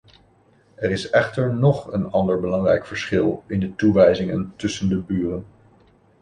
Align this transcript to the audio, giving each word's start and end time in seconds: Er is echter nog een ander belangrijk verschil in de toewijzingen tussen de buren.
Er 0.75 0.91
is 0.91 1.09
echter 1.09 1.53
nog 1.55 1.93
een 1.93 2.09
ander 2.11 2.39
belangrijk 2.39 2.85
verschil 2.85 3.43
in 3.47 3.59
de 3.59 3.75
toewijzingen 3.75 4.53
tussen 4.57 4.89
de 4.89 4.97
buren. 4.97 5.45